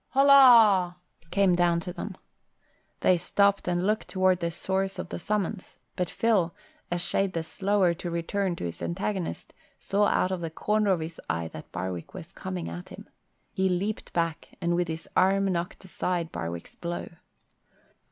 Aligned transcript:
Holla!" 0.09 0.97
came 1.29 1.53
down 1.55 1.79
to 1.81 1.93
them. 1.93 2.17
They 3.01 3.17
stopped 3.17 3.67
and 3.67 3.85
looked 3.85 4.07
toward 4.07 4.39
the 4.39 4.49
source 4.49 4.97
of 4.97 5.09
the 5.09 5.19
summons, 5.19 5.77
but 5.95 6.09
Phil, 6.09 6.55
a 6.91 6.97
shade 6.97 7.33
the 7.33 7.43
slower 7.43 7.93
to 7.93 8.09
return 8.09 8.55
to 8.55 8.63
his 8.63 8.81
antagonist, 8.81 9.53
saw 9.79 10.05
out 10.07 10.31
of 10.31 10.41
the 10.41 10.49
corner 10.49 10.89
of 10.91 11.01
his 11.01 11.21
eye 11.29 11.49
that 11.49 11.71
Barwick 11.71 12.15
was 12.15 12.33
coming 12.33 12.67
at 12.67 12.89
him. 12.89 13.09
He 13.51 13.69
leaped 13.69 14.11
back 14.11 14.57
and 14.59 14.73
with 14.73 14.87
his 14.87 15.07
arm 15.15 15.45
knocked 15.51 15.85
aside 15.85 16.31
Barwick's 16.31 16.73
blow. 16.73 17.07